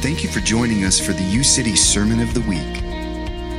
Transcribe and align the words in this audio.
Thank 0.00 0.22
you 0.22 0.28
for 0.28 0.38
joining 0.38 0.84
us 0.84 1.00
for 1.00 1.12
the 1.12 1.24
U 1.24 1.42
City 1.42 1.74
Sermon 1.74 2.20
of 2.20 2.32
the 2.32 2.42
Week. 2.42 2.84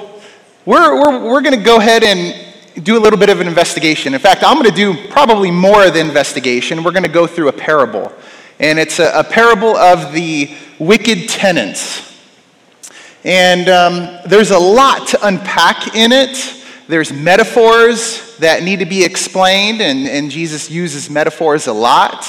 we're, 0.66 1.00
we're, 1.00 1.24
we're 1.30 1.42
going 1.42 1.56
to 1.56 1.64
go 1.64 1.78
ahead 1.78 2.02
and 2.02 2.84
do 2.84 2.98
a 2.98 3.00
little 3.00 3.18
bit 3.18 3.30
of 3.30 3.40
an 3.40 3.46
investigation. 3.46 4.14
In 4.14 4.20
fact, 4.20 4.42
I'm 4.42 4.60
going 4.60 4.68
to 4.68 4.74
do 4.74 5.08
probably 5.08 5.52
more 5.52 5.86
of 5.86 5.94
the 5.94 6.00
investigation. 6.00 6.82
We're 6.82 6.90
going 6.90 7.04
to 7.04 7.08
go 7.08 7.28
through 7.28 7.48
a 7.48 7.52
parable. 7.52 8.12
And 8.58 8.76
it's 8.78 8.98
a, 8.98 9.12
a 9.14 9.22
parable 9.22 9.76
of 9.76 10.12
the 10.12 10.50
wicked 10.80 11.28
tenants. 11.28 12.02
And 13.22 13.68
um, 13.68 14.18
there's 14.26 14.50
a 14.50 14.58
lot 14.58 15.06
to 15.08 15.24
unpack 15.24 15.94
in 15.94 16.10
it. 16.10 16.64
There's 16.88 17.12
metaphors 17.12 18.36
that 18.38 18.64
need 18.64 18.80
to 18.80 18.86
be 18.86 19.04
explained, 19.04 19.80
and, 19.80 20.08
and 20.08 20.30
Jesus 20.30 20.68
uses 20.68 21.08
metaphors 21.08 21.68
a 21.68 21.72
lot. 21.72 22.26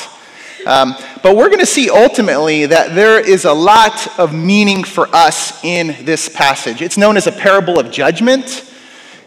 Um, 0.68 0.96
but 1.24 1.38
we're 1.38 1.48
going 1.48 1.60
to 1.60 1.66
see 1.66 1.90
ultimately 1.90 2.66
that 2.66 2.94
there 2.94 3.22
is 3.22 3.46
a 3.46 3.54
lot 3.54 4.20
of 4.20 4.36
meaning 4.36 4.84
for 4.84 5.08
us 5.16 5.64
in 5.64 5.96
this 6.04 6.28
passage. 6.28 6.82
It's 6.82 6.98
known 6.98 7.16
as 7.16 7.26
a 7.26 7.32
parable 7.32 7.80
of 7.80 7.90
judgment. 7.90 8.70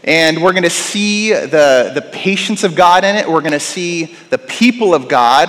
And 0.05 0.43
we're 0.43 0.53
going 0.53 0.65
to 0.65 0.71
see 0.71 1.33
the, 1.33 1.93
the 1.95 2.03
patience 2.13 2.63
of 2.63 2.75
God 2.75 3.05
in 3.05 3.17
it. 3.17 3.27
We're 3.27 3.41
going 3.41 3.53
to 3.53 3.59
see 3.59 4.17
the 4.29 4.37
people 4.37 4.93
of 4.95 5.09
God. 5.09 5.49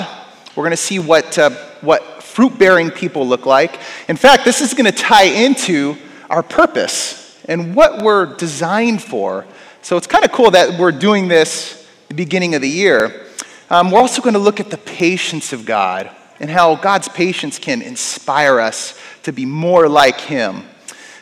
We're 0.55 0.63
going 0.63 0.71
to 0.71 0.77
see 0.77 0.99
what, 0.99 1.38
uh, 1.38 1.49
what 1.81 2.23
fruit 2.23 2.57
bearing 2.57 2.89
people 2.89 3.27
look 3.27 3.45
like. 3.45 3.77
In 4.07 4.16
fact, 4.16 4.45
this 4.45 4.61
is 4.61 4.73
going 4.73 4.89
to 4.89 4.97
tie 4.97 5.25
into 5.25 5.97
our 6.29 6.41
purpose 6.41 7.38
and 7.49 7.75
what 7.75 8.01
we're 8.01 8.38
designed 8.38 9.03
for. 9.03 9.45
So 9.81 9.97
it's 9.97 10.07
kind 10.07 10.23
of 10.23 10.31
cool 10.31 10.51
that 10.51 10.79
we're 10.79 10.94
doing 10.94 11.27
this 11.27 11.85
the 12.07 12.13
beginning 12.13 12.55
of 12.55 12.61
the 12.61 12.69
year. 12.69 13.27
Um, 13.72 13.89
we're 13.89 14.02
also 14.02 14.22
going 14.22 14.33
to 14.33 14.39
look 14.39 14.59
at 14.59 14.69
the 14.69 14.77
patience 14.77 15.53
of 15.53 15.66
God 15.66 16.11
and 16.41 16.50
how 16.50 16.75
God's 16.75 17.08
patience 17.08 17.58
can 17.58 17.81
inspire 17.81 18.59
us 18.59 19.00
to 19.23 19.31
be 19.31 19.45
more 19.45 19.88
like 19.88 20.19
Him. 20.19 20.63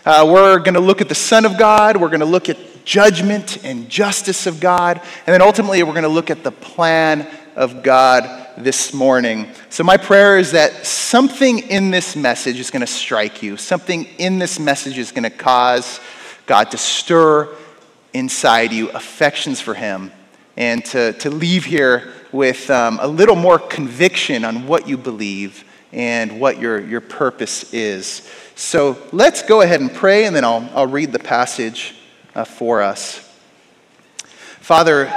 Uh, 0.03 0.27
we're 0.27 0.57
going 0.57 0.73
to 0.73 0.79
look 0.79 0.99
at 0.99 1.09
the 1.09 1.13
Son 1.13 1.45
of 1.45 1.59
God. 1.59 1.95
We're 1.95 2.07
going 2.07 2.21
to 2.21 2.25
look 2.25 2.49
at 2.49 2.57
judgment 2.85 3.63
and 3.63 3.87
justice 3.87 4.47
of 4.47 4.59
God. 4.59 4.99
And 5.27 5.33
then 5.35 5.43
ultimately, 5.43 5.83
we're 5.83 5.93
going 5.93 6.01
to 6.01 6.09
look 6.09 6.31
at 6.31 6.43
the 6.43 6.51
plan 6.51 7.27
of 7.55 7.83
God 7.83 8.47
this 8.57 8.95
morning. 8.95 9.51
So, 9.69 9.83
my 9.83 9.97
prayer 9.97 10.39
is 10.39 10.53
that 10.53 10.87
something 10.87 11.59
in 11.59 11.91
this 11.91 12.15
message 12.15 12.59
is 12.59 12.71
going 12.71 12.81
to 12.81 12.87
strike 12.87 13.43
you, 13.43 13.57
something 13.57 14.05
in 14.17 14.39
this 14.39 14.59
message 14.59 14.97
is 14.97 15.11
going 15.11 15.21
to 15.21 15.29
cause 15.29 15.99
God 16.47 16.71
to 16.71 16.79
stir 16.79 17.47
inside 18.11 18.71
you 18.71 18.89
affections 18.89 19.61
for 19.61 19.75
Him 19.75 20.11
and 20.57 20.83
to, 20.85 21.13
to 21.13 21.29
leave 21.29 21.65
here 21.65 22.11
with 22.31 22.69
um, 22.69 22.99
a 23.01 23.07
little 23.07 23.35
more 23.35 23.59
conviction 23.59 24.45
on 24.45 24.67
what 24.67 24.87
you 24.87 24.97
believe 24.97 25.63
and 25.91 26.39
what 26.39 26.59
your, 26.59 26.79
your 26.79 27.01
purpose 27.01 27.73
is. 27.73 28.29
So 28.55 28.97
let's 29.11 29.41
go 29.41 29.61
ahead 29.61 29.81
and 29.81 29.93
pray, 29.93 30.25
and 30.25 30.35
then 30.35 30.43
I'll, 30.43 30.69
I'll 30.75 30.87
read 30.87 31.11
the 31.11 31.19
passage 31.19 31.95
uh, 32.35 32.43
for 32.43 32.81
us. 32.81 33.25
Father, 34.59 35.07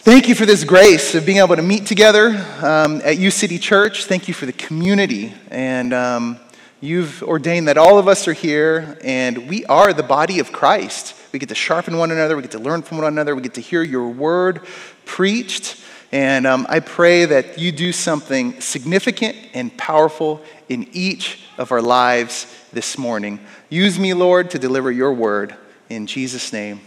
thank 0.00 0.28
you 0.28 0.34
for 0.34 0.44
this 0.44 0.64
grace 0.64 1.14
of 1.14 1.24
being 1.24 1.38
able 1.38 1.56
to 1.56 1.62
meet 1.62 1.86
together 1.86 2.44
um, 2.62 3.00
at 3.04 3.16
U 3.18 3.30
City 3.30 3.58
Church. 3.58 4.04
Thank 4.04 4.28
you 4.28 4.34
for 4.34 4.44
the 4.44 4.52
community. 4.52 5.32
And 5.50 5.94
um, 5.94 6.38
you've 6.80 7.22
ordained 7.22 7.68
that 7.68 7.78
all 7.78 7.98
of 7.98 8.06
us 8.06 8.28
are 8.28 8.34
here, 8.34 8.98
and 9.02 9.48
we 9.48 9.64
are 9.64 9.94
the 9.94 10.02
body 10.02 10.40
of 10.40 10.52
Christ. 10.52 11.14
We 11.32 11.38
get 11.38 11.48
to 11.48 11.54
sharpen 11.54 11.96
one 11.96 12.10
another, 12.10 12.36
we 12.36 12.42
get 12.42 12.50
to 12.50 12.58
learn 12.58 12.82
from 12.82 12.98
one 12.98 13.06
another, 13.06 13.34
we 13.34 13.42
get 13.42 13.54
to 13.54 13.62
hear 13.62 13.82
your 13.82 14.08
word 14.08 14.66
preached. 15.06 15.82
And 16.12 16.46
um, 16.46 16.66
I 16.68 16.80
pray 16.80 17.24
that 17.24 17.58
you 17.58 17.72
do 17.72 17.92
something 17.92 18.60
significant 18.60 19.36
and 19.54 19.76
powerful 19.76 20.40
in 20.68 20.88
each 20.92 21.40
of 21.58 21.72
our 21.72 21.82
lives 21.82 22.46
this 22.72 22.96
morning. 22.96 23.40
Use 23.70 23.98
me, 23.98 24.14
Lord, 24.14 24.50
to 24.50 24.58
deliver 24.58 24.92
your 24.92 25.12
word. 25.12 25.56
In 25.88 26.06
Jesus' 26.06 26.52
name, 26.52 26.80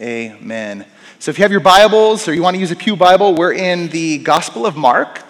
amen. 0.00 0.86
So 1.20 1.30
if 1.30 1.38
you 1.38 1.42
have 1.42 1.52
your 1.52 1.60
Bibles 1.60 2.26
or 2.26 2.34
you 2.34 2.42
want 2.42 2.54
to 2.54 2.60
use 2.60 2.70
a 2.70 2.76
Pew 2.76 2.96
Bible, 2.96 3.34
we're 3.34 3.52
in 3.52 3.88
the 3.88 4.18
Gospel 4.18 4.66
of 4.66 4.76
Mark. 4.76 5.22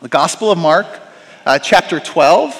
The 0.00 0.08
Gospel 0.08 0.50
of 0.50 0.58
Mark, 0.58 0.86
uh, 1.46 1.58
chapter 1.58 1.98
12. 1.98 2.52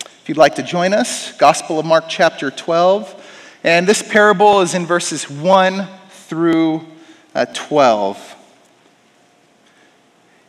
If 0.00 0.28
you'd 0.28 0.38
like 0.38 0.56
to 0.56 0.62
join 0.62 0.92
us, 0.94 1.36
Gospel 1.36 1.78
of 1.78 1.86
Mark, 1.86 2.06
chapter 2.08 2.50
12. 2.50 3.22
And 3.62 3.86
this 3.86 4.02
parable 4.02 4.62
is 4.62 4.74
in 4.74 4.84
verses 4.84 5.30
1 5.30 5.86
through 6.10 6.84
uh, 7.34 7.46
12. 7.54 8.36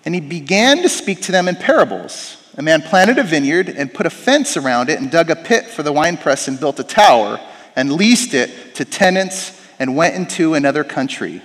And 0.06 0.14
he 0.14 0.22
began 0.22 0.82
to 0.84 0.90
speak 0.90 1.22
to 1.24 1.32
them 1.32 1.48
in 1.48 1.56
parables. 1.56 2.38
A 2.58 2.62
man 2.62 2.82
planted 2.82 3.18
a 3.18 3.24
vineyard 3.24 3.70
and 3.70 3.94
put 3.94 4.06
a 4.06 4.10
fence 4.10 4.56
around 4.56 4.90
it 4.90 5.00
and 5.00 5.12
dug 5.12 5.30
a 5.30 5.36
pit 5.36 5.66
for 5.68 5.84
the 5.84 5.92
winepress 5.92 6.48
and 6.48 6.60
built 6.60 6.80
a 6.80 6.84
tower 6.84 7.40
and 7.76 7.92
leased 7.92 8.34
it 8.34 8.76
to 8.76 8.86
tenants 8.86 9.62
and 9.80 9.98
went 9.98 10.16
into 10.16 10.54
another 10.54 10.84
country. 10.84 11.42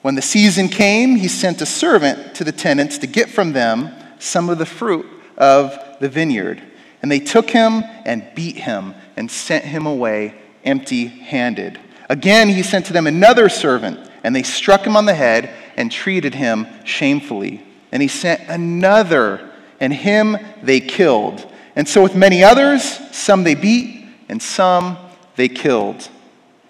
When 0.00 0.14
the 0.14 0.22
season 0.22 0.68
came, 0.68 1.16
he 1.16 1.28
sent 1.28 1.60
a 1.60 1.66
servant 1.66 2.34
to 2.36 2.44
the 2.44 2.52
tenants 2.52 2.98
to 2.98 3.06
get 3.06 3.28
from 3.28 3.52
them 3.52 3.94
some 4.18 4.48
of 4.48 4.58
the 4.58 4.66
fruit 4.66 5.06
of 5.36 5.78
the 6.00 6.08
vineyard. 6.08 6.62
And 7.02 7.10
they 7.10 7.20
took 7.20 7.50
him 7.50 7.82
and 8.04 8.24
beat 8.34 8.56
him 8.56 8.94
and 9.16 9.30
sent 9.30 9.64
him 9.64 9.86
away 9.86 10.34
empty 10.64 11.06
handed. 11.06 11.78
Again, 12.08 12.48
he 12.48 12.62
sent 12.62 12.86
to 12.86 12.92
them 12.92 13.06
another 13.06 13.48
servant, 13.48 13.98
and 14.22 14.34
they 14.34 14.42
struck 14.42 14.86
him 14.86 14.96
on 14.96 15.06
the 15.06 15.14
head 15.14 15.50
and 15.76 15.90
treated 15.90 16.34
him 16.34 16.66
shamefully. 16.84 17.64
And 17.92 18.00
he 18.00 18.08
sent 18.08 18.48
another, 18.48 19.50
and 19.78 19.92
him 19.92 20.38
they 20.62 20.80
killed. 20.80 21.46
And 21.76 21.86
so, 21.86 22.02
with 22.02 22.16
many 22.16 22.42
others, 22.42 22.82
some 23.14 23.44
they 23.44 23.54
beat, 23.54 24.06
and 24.28 24.42
some 24.42 24.96
they 25.36 25.48
killed. 25.48 26.08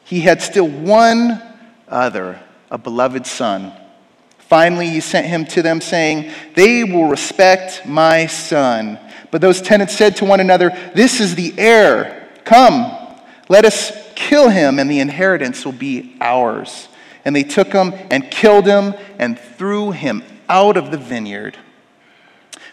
He 0.04 0.20
had 0.20 0.42
still 0.42 0.68
one 0.68 1.40
other, 1.88 2.40
a 2.70 2.76
beloved 2.76 3.26
son. 3.26 3.72
Finally, 4.38 4.88
he 4.88 5.00
sent 5.00 5.26
him 5.26 5.46
to 5.46 5.62
them, 5.62 5.80
saying, 5.80 6.30
They 6.54 6.84
will 6.84 7.08
respect 7.08 7.86
my 7.86 8.26
son. 8.26 8.98
But 9.30 9.40
those 9.40 9.62
tenants 9.62 9.96
said 9.96 10.16
to 10.16 10.24
one 10.24 10.40
another, 10.40 10.70
This 10.94 11.20
is 11.20 11.34
the 11.34 11.54
heir. 11.56 12.28
Come, 12.44 12.92
let 13.48 13.64
us 13.64 13.92
kill 14.14 14.50
him, 14.50 14.78
and 14.78 14.90
the 14.90 15.00
inheritance 15.00 15.64
will 15.64 15.72
be 15.72 16.16
ours. 16.20 16.88
And 17.24 17.34
they 17.34 17.44
took 17.44 17.72
him 17.72 17.94
and 18.10 18.30
killed 18.30 18.66
him 18.66 18.94
and 19.18 19.38
threw 19.38 19.92
him 19.92 20.22
out 20.52 20.76
of 20.76 20.90
the 20.90 20.98
vineyard. 20.98 21.56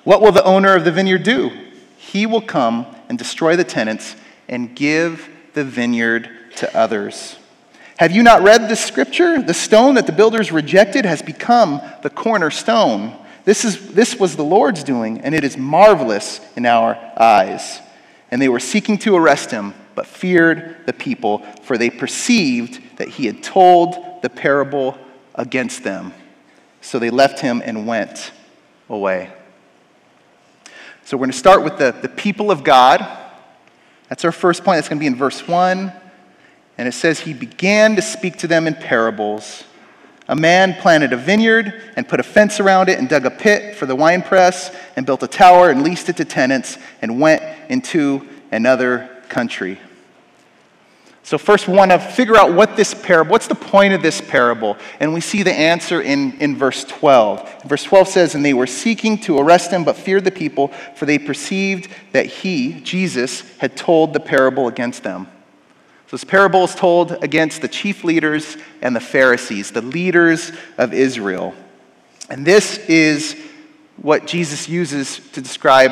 What 0.03 0.22
will 0.22 0.34
the 0.34 0.44
owner 0.44 0.75
of 0.75 0.84
the 0.84 0.91
vineyard 0.91 1.23
do? 1.23 1.50
He 1.97 2.25
will 2.25 2.41
come 2.41 2.85
and 3.07 3.17
destroy 3.17 3.56
the 3.56 3.63
tenants 3.63 4.17
and 4.50 4.75
give 4.75 5.29
the 5.53 5.63
vineyard 5.63 6.29
to 6.57 6.78
others. 6.78 7.38
Have 7.97 8.12
you 8.12 8.22
not 8.22 8.41
read 8.41 8.68
this 8.68 8.84
scripture? 8.84 9.41
The 9.41 9.53
stone 9.53 9.95
that 9.95 10.06
the 10.06 10.12
builders 10.12 10.51
rejected 10.51 11.06
has 11.06 11.22
become 11.22 11.81
the 12.03 12.09
cornerstone. 12.09 13.16
This, 13.45 13.63
is, 13.63 13.94
this 13.94 14.16
was 14.18 14.35
the 14.35 14.44
Lord's 14.44 14.84
doing, 14.84 15.22
and 15.22 15.34
it 15.34 15.45
is 15.45 15.57
marvelous 15.57 16.41
in 16.57 16.66
our 16.66 16.97
eyes. 17.18 17.79
And 18.29 18.41
they 18.41 18.50
were 18.50 18.59
seeking 18.59 18.97
to 19.00 19.16
arrest 19.16 19.51
him 19.51 19.73
but 19.95 20.06
feared 20.06 20.85
the 20.85 20.94
people, 20.94 21.39
for 21.63 21.78
they 21.78 21.89
perceived 21.89 22.98
that 22.98 23.07
he 23.07 23.25
had 23.25 23.42
told 23.42 24.21
the 24.21 24.30
parable 24.30 24.98
against 25.36 25.83
them. 25.83 26.13
So 26.81 26.99
they 26.99 27.09
left 27.09 27.39
him 27.39 27.61
and 27.63 27.85
went 27.85 28.31
away. 28.89 29.31
So 31.05 31.17
we're 31.17 31.21
going 31.25 31.31
to 31.31 31.37
start 31.37 31.63
with 31.63 31.77
the, 31.77 31.91
the 31.91 32.09
people 32.09 32.51
of 32.51 32.63
God. 32.63 33.05
That's 34.09 34.25
our 34.25 34.31
first 34.31 34.63
point. 34.63 34.77
That's 34.77 34.89
going 34.89 34.99
to 34.99 35.03
be 35.03 35.07
in 35.07 35.15
verse 35.15 35.47
1. 35.47 35.91
And 36.77 36.87
it 36.87 36.93
says, 36.93 37.19
He 37.19 37.33
began 37.33 37.95
to 37.95 38.01
speak 38.01 38.37
to 38.37 38.47
them 38.47 38.67
in 38.67 38.75
parables. 38.75 39.63
A 40.27 40.35
man 40.35 40.75
planted 40.75 41.11
a 41.11 41.17
vineyard 41.17 41.73
and 41.95 42.07
put 42.07 42.19
a 42.19 42.23
fence 42.23 42.59
around 42.59 42.87
it 42.87 42.99
and 42.99 43.09
dug 43.09 43.25
a 43.25 43.31
pit 43.31 43.75
for 43.75 43.87
the 43.87 43.95
winepress 43.95 44.71
and 44.95 45.03
built 45.03 45.23
a 45.23 45.27
tower 45.27 45.71
and 45.71 45.81
leased 45.81 46.07
it 46.07 46.17
to 46.17 46.25
tenants 46.25 46.77
and 47.01 47.19
went 47.19 47.41
into 47.69 48.27
another 48.51 49.09
country. 49.27 49.79
So, 51.29 51.37
first, 51.37 51.67
we 51.67 51.75
want 51.75 51.91
to 51.91 51.99
figure 51.99 52.35
out 52.35 52.53
what 52.53 52.75
this 52.75 52.95
parable, 52.95 53.29
what's 53.29 53.45
the 53.45 53.53
point 53.53 53.93
of 53.93 54.01
this 54.01 54.19
parable? 54.19 54.75
And 54.99 55.13
we 55.13 55.21
see 55.21 55.43
the 55.43 55.53
answer 55.53 56.01
in, 56.01 56.35
in 56.39 56.55
verse 56.55 56.83
12. 56.85 57.65
Verse 57.65 57.83
12 57.83 58.07
says, 58.07 58.33
And 58.33 58.43
they 58.43 58.55
were 58.55 58.65
seeking 58.65 59.15
to 59.19 59.37
arrest 59.37 59.69
him, 59.69 59.83
but 59.83 59.95
feared 59.95 60.23
the 60.23 60.31
people, 60.31 60.69
for 60.95 61.05
they 61.05 61.19
perceived 61.19 61.87
that 62.13 62.25
he, 62.25 62.81
Jesus, 62.81 63.41
had 63.59 63.77
told 63.77 64.13
the 64.13 64.19
parable 64.19 64.67
against 64.67 65.03
them. 65.03 65.27
So 66.07 66.17
this 66.17 66.23
parable 66.23 66.63
is 66.63 66.73
told 66.73 67.23
against 67.23 67.61
the 67.61 67.67
chief 67.67 68.03
leaders 68.03 68.57
and 68.81 68.95
the 68.95 68.99
Pharisees, 68.99 69.69
the 69.69 69.83
leaders 69.83 70.51
of 70.79 70.95
Israel. 70.95 71.53
And 72.31 72.43
this 72.43 72.79
is 72.87 73.39
what 73.97 74.25
Jesus 74.25 74.67
uses 74.67 75.19
to 75.33 75.43
describe 75.43 75.91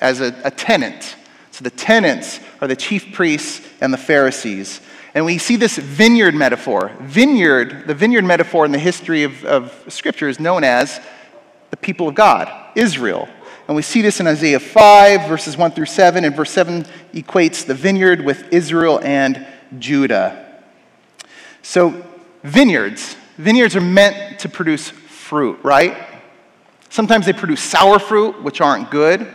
as 0.00 0.22
a, 0.22 0.34
a 0.46 0.50
tenant. 0.50 1.16
So 1.52 1.62
the 1.62 1.70
tenants 1.70 2.40
are 2.60 2.66
the 2.66 2.74
chief 2.74 3.12
priests 3.12 3.66
and 3.80 3.92
the 3.92 3.98
Pharisees. 3.98 4.80
And 5.14 5.26
we 5.26 5.36
see 5.36 5.56
this 5.56 5.76
vineyard 5.76 6.34
metaphor. 6.34 6.90
Vineyard, 7.00 7.86
the 7.86 7.94
vineyard 7.94 8.24
metaphor 8.24 8.64
in 8.64 8.72
the 8.72 8.78
history 8.78 9.22
of, 9.22 9.44
of 9.44 9.84
Scripture 9.88 10.28
is 10.28 10.40
known 10.40 10.64
as 10.64 10.98
the 11.70 11.76
people 11.76 12.08
of 12.08 12.14
God, 12.14 12.50
Israel. 12.74 13.28
And 13.68 13.76
we 13.76 13.82
see 13.82 14.00
this 14.00 14.18
in 14.18 14.26
Isaiah 14.26 14.58
5, 14.58 15.28
verses 15.28 15.56
1 15.56 15.72
through 15.72 15.86
7. 15.86 16.24
And 16.24 16.34
verse 16.34 16.50
7 16.50 16.84
equates 17.12 17.66
the 17.66 17.74
vineyard 17.74 18.24
with 18.24 18.50
Israel 18.50 18.98
and 19.02 19.46
Judah. 19.78 20.62
So, 21.60 22.02
vineyards. 22.42 23.16
Vineyards 23.36 23.76
are 23.76 23.80
meant 23.80 24.40
to 24.40 24.48
produce 24.48 24.88
fruit, 24.88 25.58
right? 25.62 26.08
Sometimes 26.88 27.26
they 27.26 27.32
produce 27.34 27.62
sour 27.62 27.98
fruit, 27.98 28.42
which 28.42 28.62
aren't 28.62 28.90
good. 28.90 29.26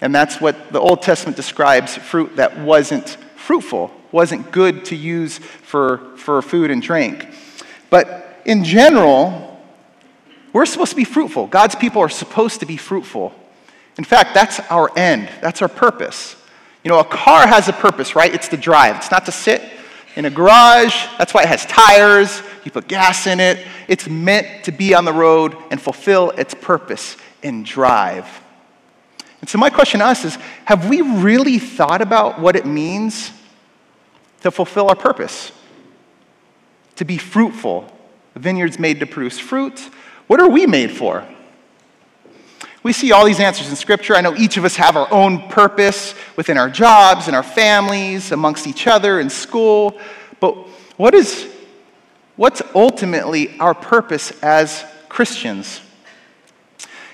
And 0.00 0.14
that's 0.14 0.40
what 0.40 0.72
the 0.72 0.80
Old 0.80 1.02
Testament 1.02 1.36
describes 1.36 1.96
fruit 1.96 2.36
that 2.36 2.58
wasn't 2.58 3.16
fruitful, 3.36 3.90
wasn't 4.12 4.50
good 4.50 4.84
to 4.86 4.96
use 4.96 5.38
for, 5.38 5.98
for 6.16 6.40
food 6.42 6.70
and 6.70 6.80
drink. 6.80 7.28
But 7.90 8.40
in 8.44 8.64
general, 8.64 9.60
we're 10.52 10.66
supposed 10.66 10.90
to 10.90 10.96
be 10.96 11.04
fruitful. 11.04 11.46
God's 11.46 11.74
people 11.74 12.00
are 12.02 12.08
supposed 12.08 12.60
to 12.60 12.66
be 12.66 12.76
fruitful. 12.76 13.34
In 13.98 14.04
fact, 14.04 14.34
that's 14.34 14.60
our 14.70 14.90
end, 14.96 15.28
that's 15.40 15.62
our 15.62 15.68
purpose. 15.68 16.36
You 16.82 16.90
know, 16.90 16.98
a 16.98 17.04
car 17.04 17.46
has 17.46 17.68
a 17.68 17.72
purpose, 17.72 18.16
right? 18.16 18.32
It's 18.32 18.48
to 18.48 18.56
drive, 18.56 18.96
it's 18.96 19.10
not 19.10 19.26
to 19.26 19.32
sit 19.32 19.62
in 20.16 20.24
a 20.24 20.30
garage. 20.30 21.06
That's 21.18 21.32
why 21.34 21.42
it 21.42 21.48
has 21.48 21.66
tires. 21.66 22.42
You 22.64 22.70
put 22.70 22.88
gas 22.88 23.26
in 23.26 23.40
it. 23.40 23.64
It's 23.88 24.08
meant 24.08 24.64
to 24.64 24.72
be 24.72 24.94
on 24.94 25.04
the 25.04 25.12
road 25.12 25.56
and 25.70 25.80
fulfill 25.80 26.30
its 26.30 26.54
purpose 26.54 27.16
and 27.42 27.64
drive. 27.64 28.26
And 29.40 29.48
so, 29.48 29.58
my 29.58 29.70
question 29.70 30.00
to 30.00 30.06
us 30.06 30.24
is 30.24 30.36
have 30.64 30.88
we 30.88 31.00
really 31.00 31.58
thought 31.58 32.02
about 32.02 32.40
what 32.40 32.56
it 32.56 32.66
means 32.66 33.30
to 34.42 34.50
fulfill 34.50 34.88
our 34.88 34.96
purpose? 34.96 35.52
To 36.96 37.04
be 37.04 37.16
fruitful. 37.16 37.90
Vineyard's 38.36 38.78
made 38.78 39.00
to 39.00 39.06
produce 39.06 39.38
fruit. 39.38 39.78
What 40.26 40.40
are 40.40 40.48
we 40.48 40.66
made 40.66 40.92
for? 40.92 41.26
We 42.82 42.92
see 42.94 43.12
all 43.12 43.26
these 43.26 43.40
answers 43.40 43.68
in 43.68 43.76
Scripture. 43.76 44.14
I 44.14 44.22
know 44.22 44.34
each 44.36 44.56
of 44.56 44.64
us 44.64 44.76
have 44.76 44.96
our 44.96 45.12
own 45.12 45.48
purpose 45.48 46.14
within 46.36 46.56
our 46.56 46.70
jobs 46.70 47.26
and 47.26 47.36
our 47.36 47.42
families, 47.42 48.32
amongst 48.32 48.66
each 48.66 48.86
other 48.86 49.20
in 49.20 49.28
school. 49.28 49.98
But 50.40 50.54
what 50.96 51.14
is, 51.14 51.46
what's 52.36 52.62
ultimately 52.74 53.58
our 53.58 53.74
purpose 53.74 54.30
as 54.42 54.84
Christians? 55.10 55.82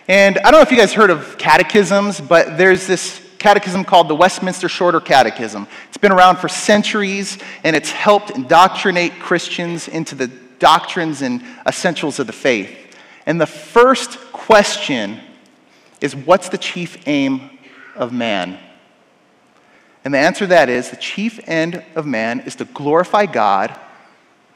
And 0.09 0.39
I 0.39 0.53
don't 0.53 0.53
know 0.53 0.61
if 0.61 0.71
you 0.71 0.77
guys 0.77 0.93
heard 0.93 1.11
of 1.11 1.37
catechisms, 1.37 2.21
but 2.21 2.57
there's 2.57 2.87
this 2.87 3.21
catechism 3.39 3.85
called 3.85 4.07
the 4.07 4.15
Westminster 4.15 4.69
Shorter 4.69 5.01
Catechism. 5.01 5.67
It's 5.89 5.97
been 5.97 6.13
around 6.13 6.37
for 6.37 6.49
centuries, 6.49 7.39
and 7.65 7.75
it's 7.75 7.91
helped 7.91 8.31
indoctrinate 8.31 9.19
Christians 9.19 9.89
into 9.89 10.15
the 10.15 10.29
doctrines 10.61 11.23
and 11.23 11.43
essentials 11.67 12.21
of 12.21 12.29
the 12.29 12.33
faith. 12.33 12.97
And 13.27 13.41
the 13.41 13.47
first 13.47 14.17
question 14.31 15.21
is 16.01 16.15
what's 16.15 16.51
the 16.51 16.59
chief 16.59 17.09
aim 17.09 17.51
of 17.97 18.13
man? 18.13 18.61
And 20.05 20.15
the 20.15 20.19
answer 20.19 20.45
to 20.45 20.49
that 20.49 20.69
is 20.69 20.91
the 20.91 20.97
chief 20.97 21.41
end 21.49 21.85
of 21.97 22.07
man 22.07 22.41
is 22.41 22.55
to 22.57 22.65
glorify 22.65 23.27
God 23.27 23.77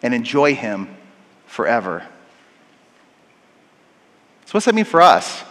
and 0.01 0.15
enjoy 0.15 0.55
Him 0.55 0.97
forever. 1.47 2.07
So, 4.51 4.57
what's 4.57 4.67
that 4.67 4.75
mean 4.75 4.85
for 4.85 5.01
us? 5.01 5.45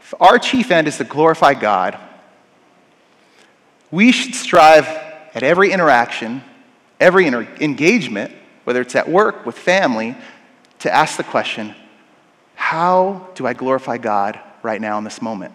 If 0.00 0.12
our 0.18 0.40
chief 0.40 0.72
end 0.72 0.88
is 0.88 0.96
to 0.96 1.04
glorify 1.04 1.54
God, 1.54 1.96
we 3.92 4.10
should 4.10 4.34
strive 4.34 4.88
at 4.88 5.44
every 5.44 5.70
interaction, 5.70 6.42
every 6.98 7.28
inter- 7.28 7.46
engagement, 7.60 8.34
whether 8.64 8.80
it's 8.80 8.96
at 8.96 9.08
work, 9.08 9.46
with 9.46 9.56
family, 9.56 10.16
to 10.80 10.92
ask 10.92 11.16
the 11.16 11.22
question 11.22 11.76
how 12.56 13.30
do 13.36 13.46
I 13.46 13.52
glorify 13.52 13.98
God 13.98 14.40
right 14.64 14.80
now 14.80 14.98
in 14.98 15.04
this 15.04 15.22
moment? 15.22 15.54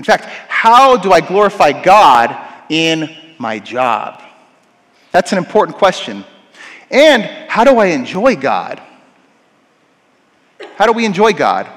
In 0.00 0.04
fact, 0.04 0.24
how 0.48 0.96
do 0.96 1.12
I 1.12 1.20
glorify 1.20 1.80
God 1.80 2.36
in 2.68 3.16
my 3.38 3.60
job? 3.60 4.20
That's 5.12 5.30
an 5.30 5.38
important 5.38 5.78
question. 5.78 6.24
And 6.90 7.22
how 7.48 7.62
do 7.62 7.78
I 7.78 7.86
enjoy 7.86 8.34
God? 8.34 8.82
How 10.76 10.86
do 10.86 10.92
we 10.92 11.04
enjoy 11.04 11.32
God? 11.32 11.68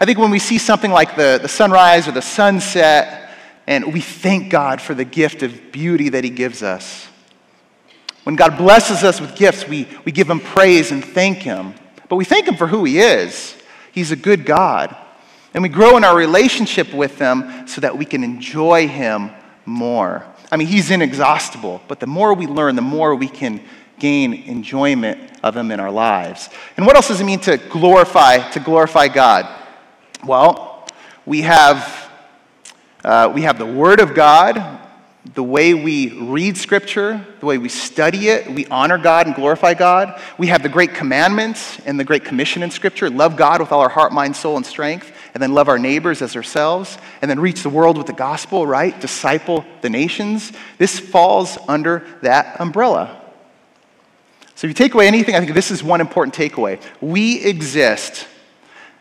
I 0.00 0.04
think 0.04 0.18
when 0.18 0.30
we 0.30 0.38
see 0.38 0.58
something 0.58 0.90
like 0.90 1.16
the, 1.16 1.38
the 1.42 1.48
sunrise 1.48 2.06
or 2.06 2.12
the 2.12 2.22
sunset, 2.22 3.30
and 3.66 3.92
we 3.92 4.00
thank 4.00 4.50
God 4.50 4.80
for 4.80 4.94
the 4.94 5.04
gift 5.04 5.42
of 5.42 5.72
beauty 5.72 6.08
that 6.10 6.24
He 6.24 6.30
gives 6.30 6.62
us. 6.62 7.06
When 8.24 8.36
God 8.36 8.56
blesses 8.56 9.04
us 9.04 9.20
with 9.20 9.36
gifts, 9.36 9.66
we, 9.66 9.88
we 10.04 10.12
give 10.12 10.28
Him 10.28 10.40
praise 10.40 10.90
and 10.90 11.04
thank 11.04 11.38
Him. 11.38 11.74
But 12.08 12.16
we 12.16 12.24
thank 12.24 12.46
Him 12.46 12.56
for 12.56 12.66
who 12.66 12.84
He 12.84 12.98
is. 12.98 13.56
He's 13.92 14.10
a 14.10 14.16
good 14.16 14.46
God. 14.46 14.96
And 15.54 15.62
we 15.62 15.68
grow 15.68 15.96
in 15.96 16.04
our 16.04 16.16
relationship 16.16 16.92
with 16.92 17.18
Him 17.18 17.66
so 17.66 17.80
that 17.80 17.96
we 17.96 18.04
can 18.04 18.22
enjoy 18.22 18.86
Him 18.86 19.30
more. 19.66 20.24
I 20.52 20.56
mean, 20.56 20.68
He's 20.68 20.90
inexhaustible, 20.90 21.82
but 21.88 22.00
the 22.00 22.06
more 22.06 22.34
we 22.34 22.46
learn, 22.46 22.76
the 22.76 22.82
more 22.82 23.14
we 23.14 23.28
can 23.28 23.62
gain 23.98 24.32
enjoyment 24.32 25.20
of 25.42 25.56
Him 25.56 25.70
in 25.70 25.80
our 25.80 25.90
lives. 25.90 26.48
And 26.76 26.86
what 26.86 26.96
else 26.96 27.08
does 27.08 27.20
it 27.20 27.24
mean 27.24 27.40
to 27.40 27.56
glorify, 27.56 28.50
to 28.50 28.60
glorify 28.60 29.08
God? 29.08 29.48
Well, 30.24 30.86
we 31.26 31.42
have, 31.42 32.10
uh, 33.04 33.30
we 33.34 33.42
have 33.42 33.58
the 33.58 33.66
Word 33.66 34.00
of 34.00 34.14
God, 34.14 34.78
the 35.34 35.42
way 35.42 35.74
we 35.74 36.12
read 36.12 36.56
Scripture, 36.56 37.24
the 37.40 37.46
way 37.46 37.58
we 37.58 37.68
study 37.68 38.28
it, 38.28 38.50
we 38.50 38.66
honor 38.66 38.98
God 38.98 39.26
and 39.26 39.34
glorify 39.34 39.74
God. 39.74 40.20
We 40.38 40.46
have 40.46 40.62
the 40.62 40.68
great 40.68 40.94
commandments 40.94 41.78
and 41.80 42.00
the 42.00 42.04
great 42.04 42.24
commission 42.24 42.62
in 42.62 42.70
Scripture 42.70 43.10
love 43.10 43.36
God 43.36 43.60
with 43.60 43.72
all 43.72 43.80
our 43.80 43.88
heart, 43.88 44.12
mind, 44.12 44.36
soul, 44.36 44.56
and 44.56 44.64
strength, 44.64 45.12
and 45.34 45.42
then 45.42 45.52
love 45.52 45.68
our 45.68 45.78
neighbors 45.78 46.22
as 46.22 46.34
ourselves, 46.34 46.96
and 47.20 47.30
then 47.30 47.40
reach 47.40 47.62
the 47.62 47.68
world 47.68 47.98
with 47.98 48.06
the 48.06 48.12
gospel, 48.12 48.66
right? 48.66 48.98
Disciple 49.00 49.64
the 49.82 49.90
nations. 49.90 50.52
This 50.78 50.98
falls 50.98 51.58
under 51.68 52.06
that 52.22 52.60
umbrella. 52.60 53.27
So 54.58 54.66
if 54.66 54.70
you 54.70 54.74
take 54.74 54.94
away 54.94 55.06
anything, 55.06 55.36
I 55.36 55.38
think 55.38 55.54
this 55.54 55.70
is 55.70 55.84
one 55.84 56.00
important 56.00 56.34
takeaway. 56.34 56.82
We 57.00 57.44
exist. 57.44 58.26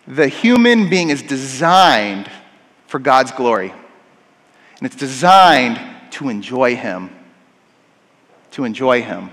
The 0.07 0.27
human 0.27 0.87
being 0.87 1.09
is 1.09 1.23
designed 1.23 2.29
for 2.85 2.99
God's 2.99 3.31
glory. 3.31 3.71
And 3.71 4.85
it's 4.85 4.95
designed 4.95 5.79
to 6.11 6.29
enjoy 6.29 6.75
Him. 6.75 7.09
To 8.51 8.65
enjoy 8.65 9.01
Him. 9.01 9.31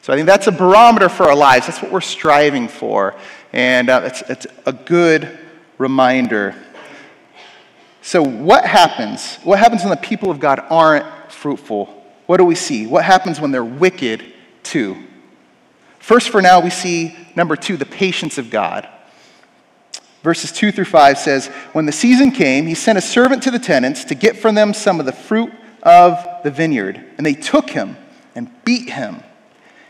So 0.00 0.12
I 0.12 0.16
think 0.16 0.26
that's 0.26 0.46
a 0.46 0.52
barometer 0.52 1.08
for 1.08 1.24
our 1.24 1.34
lives. 1.34 1.66
That's 1.66 1.82
what 1.82 1.90
we're 1.90 2.00
striving 2.02 2.68
for. 2.68 3.16
And 3.52 3.90
uh, 3.90 4.02
it's, 4.04 4.22
it's 4.30 4.46
a 4.64 4.72
good 4.72 5.36
reminder. 5.76 6.54
So, 8.00 8.22
what 8.22 8.64
happens? 8.64 9.38
What 9.42 9.58
happens 9.58 9.82
when 9.82 9.90
the 9.90 9.96
people 9.96 10.30
of 10.30 10.38
God 10.38 10.60
aren't 10.70 11.32
fruitful? 11.32 11.86
What 12.26 12.36
do 12.36 12.44
we 12.44 12.54
see? 12.54 12.86
What 12.86 13.04
happens 13.04 13.40
when 13.40 13.50
they're 13.50 13.64
wicked 13.64 14.24
too? 14.62 15.02
First, 16.06 16.28
for 16.28 16.40
now, 16.40 16.60
we 16.60 16.70
see 16.70 17.16
number 17.34 17.56
two, 17.56 17.76
the 17.76 17.84
patience 17.84 18.38
of 18.38 18.48
God. 18.48 18.88
Verses 20.22 20.52
2 20.52 20.70
through 20.70 20.84
5 20.84 21.18
says, 21.18 21.48
When 21.72 21.84
the 21.84 21.90
season 21.90 22.30
came, 22.30 22.68
he 22.68 22.76
sent 22.76 22.96
a 22.96 23.00
servant 23.00 23.42
to 23.42 23.50
the 23.50 23.58
tenants 23.58 24.04
to 24.04 24.14
get 24.14 24.36
from 24.36 24.54
them 24.54 24.72
some 24.72 25.00
of 25.00 25.06
the 25.06 25.10
fruit 25.10 25.52
of 25.82 26.24
the 26.44 26.50
vineyard. 26.52 27.04
And 27.16 27.26
they 27.26 27.34
took 27.34 27.70
him 27.70 27.96
and 28.36 28.48
beat 28.64 28.88
him 28.88 29.20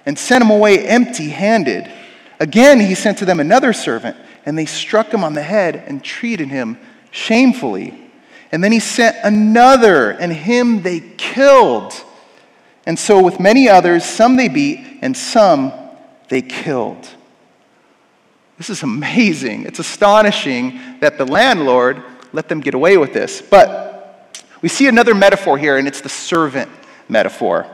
and 0.06 0.18
sent 0.18 0.42
him 0.42 0.48
away 0.48 0.88
empty 0.88 1.28
handed. 1.28 1.92
Again, 2.40 2.80
he 2.80 2.94
sent 2.94 3.18
to 3.18 3.26
them 3.26 3.38
another 3.38 3.74
servant, 3.74 4.16
and 4.46 4.56
they 4.56 4.64
struck 4.64 5.12
him 5.12 5.22
on 5.22 5.34
the 5.34 5.42
head 5.42 5.76
and 5.86 6.02
treated 6.02 6.48
him 6.48 6.78
shamefully. 7.10 7.92
And 8.50 8.64
then 8.64 8.72
he 8.72 8.80
sent 8.80 9.18
another, 9.22 10.12
and 10.12 10.32
him 10.32 10.80
they 10.80 11.00
killed. 11.18 11.92
And 12.86 12.98
so, 12.98 13.22
with 13.22 13.38
many 13.38 13.68
others, 13.68 14.02
some 14.02 14.36
they 14.36 14.48
beat, 14.48 15.00
and 15.02 15.14
some 15.14 15.74
they 16.28 16.42
killed. 16.42 17.08
This 18.58 18.70
is 18.70 18.82
amazing. 18.82 19.64
It's 19.64 19.78
astonishing 19.78 20.80
that 21.00 21.18
the 21.18 21.26
landlord 21.26 22.02
let 22.32 22.48
them 22.48 22.60
get 22.60 22.74
away 22.74 22.96
with 22.96 23.12
this. 23.12 23.42
But 23.42 24.42
we 24.62 24.68
see 24.68 24.88
another 24.88 25.14
metaphor 25.14 25.58
here, 25.58 25.76
and 25.76 25.86
it's 25.86 26.00
the 26.00 26.08
servant 26.08 26.70
metaphor. 27.08 27.66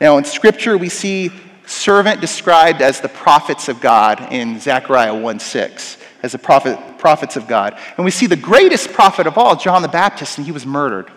Now, 0.00 0.18
in 0.18 0.24
Scripture, 0.24 0.76
we 0.76 0.88
see 0.88 1.30
servant 1.66 2.20
described 2.20 2.82
as 2.82 3.00
the 3.00 3.08
prophets 3.08 3.68
of 3.68 3.80
God 3.80 4.32
in 4.32 4.58
Zechariah 4.58 5.14
1 5.14 5.38
6, 5.38 5.98
as 6.22 6.32
the 6.32 6.38
prophet, 6.38 6.78
prophets 6.98 7.36
of 7.36 7.46
God. 7.46 7.78
And 7.96 8.04
we 8.04 8.10
see 8.10 8.26
the 8.26 8.36
greatest 8.36 8.92
prophet 8.92 9.26
of 9.26 9.38
all, 9.38 9.56
John 9.56 9.82
the 9.82 9.88
Baptist, 9.88 10.38
and 10.38 10.46
he 10.46 10.52
was 10.52 10.66
murdered. 10.66 11.10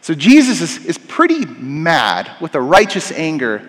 So 0.00 0.14
Jesus 0.14 0.60
is, 0.60 0.84
is 0.86 0.98
pretty 0.98 1.44
mad 1.44 2.30
with 2.40 2.54
a 2.54 2.60
righteous 2.60 3.10
anger 3.10 3.68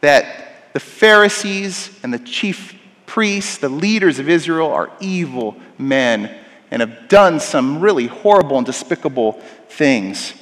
that 0.00 0.51
the 0.72 0.80
Pharisees 0.80 1.90
and 2.02 2.12
the 2.12 2.18
chief 2.18 2.74
priests, 3.06 3.58
the 3.58 3.68
leaders 3.68 4.18
of 4.18 4.28
Israel, 4.28 4.72
are 4.72 4.90
evil 5.00 5.56
men 5.78 6.34
and 6.70 6.80
have 6.80 7.08
done 7.08 7.38
some 7.40 7.80
really 7.80 8.06
horrible 8.06 8.56
and 8.56 8.64
despicable 8.64 9.32
things. 9.68 10.32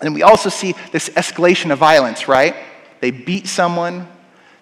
And 0.00 0.14
we 0.14 0.22
also 0.22 0.48
see 0.48 0.74
this 0.92 1.08
escalation 1.10 1.72
of 1.72 1.78
violence, 1.78 2.28
right? 2.28 2.54
They 3.00 3.10
beat 3.10 3.48
someone, 3.48 4.06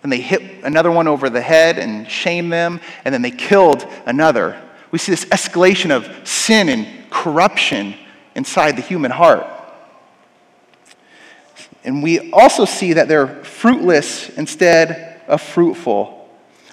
then 0.00 0.10
they 0.10 0.20
hit 0.20 0.64
another 0.64 0.90
one 0.90 1.08
over 1.08 1.28
the 1.28 1.40
head 1.40 1.78
and 1.78 2.08
shame 2.08 2.48
them, 2.48 2.80
and 3.04 3.12
then 3.12 3.22
they 3.22 3.30
killed 3.30 3.86
another. 4.06 4.60
We 4.90 4.98
see 4.98 5.12
this 5.12 5.24
escalation 5.26 5.90
of 5.90 6.26
sin 6.26 6.68
and 6.68 7.10
corruption 7.10 7.94
inside 8.34 8.76
the 8.76 8.82
human 8.82 9.10
heart. 9.10 9.46
And 11.84 12.02
we 12.02 12.32
also 12.32 12.64
see 12.64 12.94
that 12.94 13.08
they're 13.08 13.44
fruitless 13.44 14.30
instead 14.30 15.20
of 15.28 15.40
fruitful. 15.40 16.28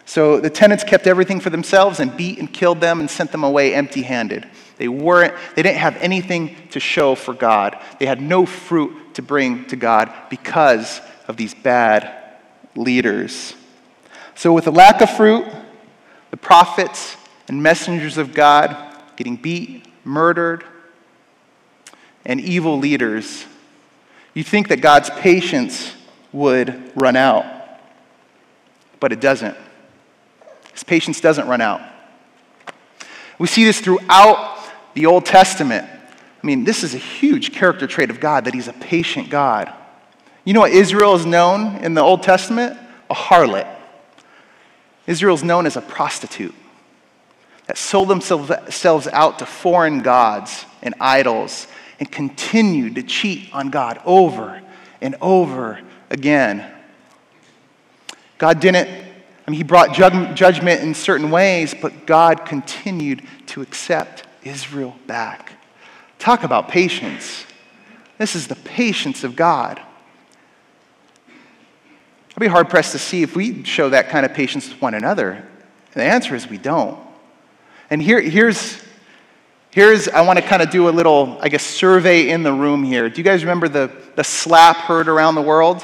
So 0.06 0.40
the 0.40 0.50
tenants 0.50 0.84
kept 0.84 1.06
everything 1.06 1.40
for 1.40 1.50
themselves 1.50 2.00
and 2.00 2.16
beat 2.16 2.40
and 2.40 2.52
killed 2.52 2.80
them 2.82 3.00
and 3.00 3.10
sent 3.10 3.32
them 3.32 3.44
away 3.44 3.74
empty 3.74 4.02
handed. 4.02 4.48
They, 4.78 4.88
weren't, 4.88 5.34
they 5.56 5.62
didn't 5.62 5.78
have 5.78 5.98
anything 5.98 6.56
to 6.72 6.80
show 6.80 7.16
for 7.16 7.34
God. 7.34 7.78
They 8.00 8.06
had 8.06 8.22
no 8.22 8.46
fruit 8.46 9.14
to 9.16 9.22
bring 9.22 9.66
to 9.68 9.76
God 9.76 10.12
because 10.30 11.02
of 11.28 11.38
these 11.38 11.54
bad 11.54 12.12
leaders. 12.76 13.54
So, 14.36 14.54
with 14.54 14.66
the 14.66 14.72
lack 14.72 15.02
of 15.02 15.10
fruit, 15.10 15.46
the 16.32 16.38
prophets 16.38 17.16
and 17.48 17.62
messengers 17.62 18.18
of 18.18 18.34
God 18.34 18.76
getting 19.18 19.36
beat, 19.36 19.86
murdered, 20.04 20.64
and 22.26 22.40
evil 22.42 22.80
leaders, 22.80 23.46
you 24.34 24.44
think 24.44 24.70
that 24.70 24.82
God's 24.82 25.10
patience 25.10 25.94
would 26.32 26.92
run 26.96 27.16
out. 27.16 27.46
But 29.00 29.12
it 29.12 29.20
doesn't. 29.20 29.58
His 30.72 30.84
patience 30.84 31.20
doesn't 31.20 31.48
run 31.48 31.62
out. 31.62 31.82
We 33.38 33.48
see 33.48 33.64
this 33.64 33.82
throughout 33.82 34.60
the 34.94 35.08
Old 35.08 35.26
Testament. 35.26 35.88
I 35.88 36.48
mean, 36.48 36.64
this 36.64 36.84
is 36.84 36.94
a 36.94 37.00
huge 37.00 37.52
character 37.52 37.88
trait 37.88 38.10
of 38.10 38.20
God 38.20 38.46
that 38.46 38.54
He's 38.54 38.68
a 38.68 38.74
patient 38.74 39.30
God. 39.30 39.74
You 40.46 40.54
know 40.54 40.62
what 40.62 40.72
Israel 40.72 41.16
is 41.16 41.26
known 41.26 41.78
in 41.78 41.94
the 41.94 42.02
Old 42.02 42.24
Testament? 42.24 42.78
A 43.10 43.14
harlot. 43.14 43.68
Israel 45.08 45.36
is 45.36 45.44
known 45.44 45.66
as 45.66 45.76
a 45.76 45.82
prostitute 45.82 46.56
that 47.68 47.78
sold 47.78 48.08
themselves 48.08 49.08
out 49.08 49.40
to 49.40 49.46
foreign 49.46 50.00
gods 50.00 50.66
and 50.82 50.96
idols 51.00 51.68
and 52.02 52.12
continued 52.12 52.96
to 52.96 53.04
cheat 53.04 53.54
on 53.54 53.70
God 53.70 54.02
over 54.06 54.60
and 55.02 55.16
over 55.22 55.80
again. 56.10 56.66
God 58.40 58.60
didn't, 58.60 58.90
I 58.90 59.52
mean, 59.52 59.58
He 59.58 59.64
brought 59.64 59.94
judgment 59.94 60.82
in 60.82 60.96
certain 60.96 61.30
ways, 61.30 61.76
but 61.80 62.08
God 62.08 62.44
continued 62.44 63.22
to 63.48 63.62
accept 63.62 64.24
Israel 64.44 64.96
back. 65.06 65.54
Talk 66.18 66.44
about 66.44 66.70
patience. 66.70 67.46
This 68.18 68.36
is 68.36 68.48
the 68.48 68.56
patience 68.56 69.24
of 69.24 69.36
God. 69.36 69.80
I'd 72.36 72.40
be 72.40 72.48
hard 72.48 72.68
pressed 72.68 72.94
to 72.94 73.00
see 73.00 73.22
if 73.22 73.36
we 73.36 73.64
show 73.64 73.90
that 73.90 74.10
kind 74.10 74.26
of 74.26 74.34
patience 74.34 74.70
with 74.70 74.82
one 74.82 74.96
another. 74.96 75.46
The 75.94 76.02
answer 76.02 76.34
is 76.34 76.48
we 76.48 76.58
don't. 76.58 77.00
And 77.92 78.02
here, 78.02 78.20
here's, 78.20 78.82
here's, 79.72 80.08
I 80.08 80.22
want 80.22 80.38
to 80.38 80.46
kind 80.46 80.62
of 80.62 80.70
do 80.70 80.88
a 80.88 80.92
little, 80.92 81.38
I 81.42 81.50
guess, 81.50 81.64
survey 81.64 82.30
in 82.30 82.44
the 82.44 82.54
room 82.54 82.84
here. 82.84 83.10
Do 83.10 83.18
you 83.18 83.24
guys 83.24 83.44
remember 83.44 83.68
the, 83.68 83.92
the 84.16 84.24
slap 84.24 84.78
heard 84.78 85.08
around 85.08 85.36
the 85.36 85.42
world? 85.42 85.84